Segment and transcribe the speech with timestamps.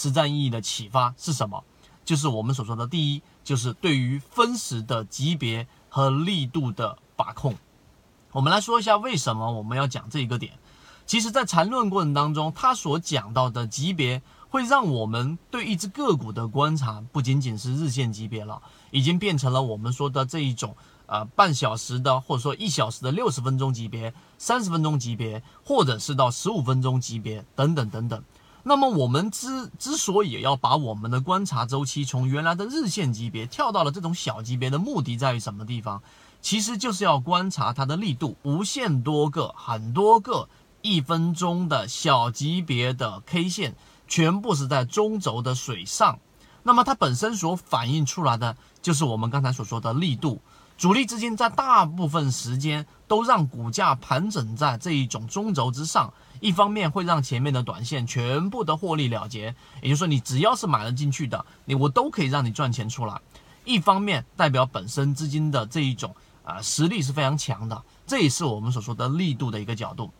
[0.00, 1.62] 实战意义的启发是什么？
[2.04, 7.54] 就是我们所说的，第一就是对于分时的级别和力度的把控。
[8.32, 10.52] 我们来说一下为什么我们要讲这一个点。
[11.06, 18.62] 其实，在缠论过程当中，他所讲到的级别会让我们对一只个股的观察不仅仅是日线级别了，
[18.92, 20.76] 已经变成了我们说的这一种
[21.06, 28.22] 呃半小时的或者说一小时的六十分钟级别、三十分钟级别，或者是到十五分钟级别等等等等。
[28.62, 36.02] 那么我们之之所以要把我们的观察周期从原来的日线级别跳到了这种小级别的目的在于什么地方？
[36.42, 40.48] 其实就是要观察它的力度，无限多个、很多个。
[40.82, 43.76] 一分钟的小级别的 K 线
[44.08, 46.18] 全部是在中轴的水上，
[46.62, 50.40] 那么它本身所反映出来的就是我们刚才所说的力度。
[50.80, 63.20] 主力资金在大部分时间都让股价盘整在这一种中轴之上，一方面会让前面的短线全部的获利了结，也就是说你只要是买了进去的，你我都可以让你赚钱出来；
[63.66, 70.10] 一方面代表本身资金的这一种啊实力是非常强的，这也是我们所说的力度的一个角度。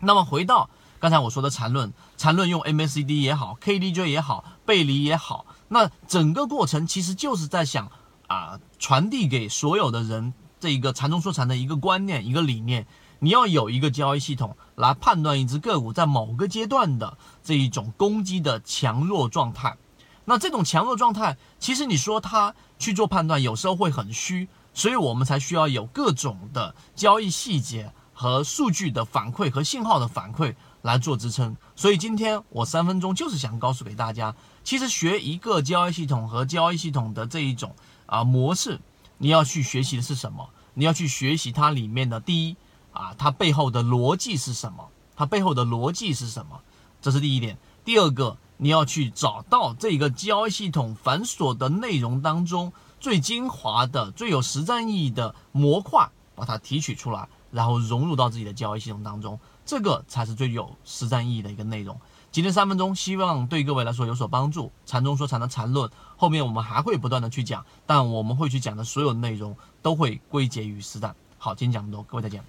[0.00, 0.68] 那么回到
[0.98, 7.88] 刚才我说的缠论，缠论用 MACD 也好，KDJ 也好，背离也好，那整个过程其实就是在想
[8.32, 12.86] 啊，传递给所有的人这一个禅中说禅的一个观念、一个理念。
[13.18, 19.76] 你要有一个交易系统来判断一只个股在某个阶段的这一种攻击的强弱状态。
[20.24, 27.92] 那这种强弱状态，其实你说它去做判断，有时候会很虚，所以我们才需要有各种的交易细节。
[28.14, 37.74] 和数据的反馈和信号的反馈来做支撑，所以今天我三分钟就是想告诉给大家，其实学一个交易系统和交易系统的这一种
[38.12, 38.78] 啊模式，
[39.16, 40.50] 你要去学习的是什么？
[40.74, 42.56] 你要去学习它里面的第一
[42.92, 44.90] 啊，它背后的逻辑是什么？
[45.16, 46.60] 它背后的逻辑是什么？
[47.00, 47.56] 这是第一点。
[47.86, 57.26] 第二个，你要去找到这个交易系统繁琐的内容当中最精华的、最有实战意义的模块，把它提取出来。
[57.50, 61.98] 然后融入到自己的交易系统当中，这个才是最有实战意义的一个内容。
[62.32, 64.72] 今天三分钟，希望对各位来说有所帮助。
[64.86, 71.14] 禅中说禅的禅论，后面我们还会不断的去讲，但我们会去讲的所有内容都会归结于实战。
[71.36, 72.42] 好，今天讲这么多，各位再见。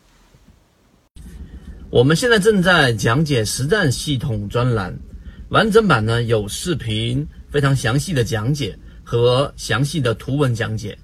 [1.89, 4.97] 我们现在正在讲解实战系统专栏，
[5.49, 10.97] 完整版呢有视频，非常详细的讲解和详细的图文讲解。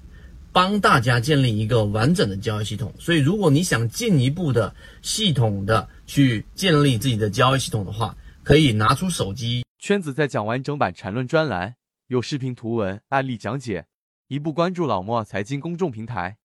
[0.52, 9.64] 帮大家建立一个完整的交易系统，所以如果你想进一步的系统的去建立自己的交易系统的话，可以拿出手机。
[9.78, 13.86] 圈子在讲完整版缠论专栏，有视频、图文、案例讲解，
[14.28, 16.38] 一步关注老莫财经公众平台。